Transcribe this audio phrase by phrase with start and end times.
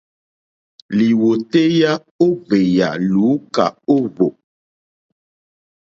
[0.97, 1.91] Lìwòtéyá
[2.25, 4.27] ó gbèyà lùúkà ó hwò.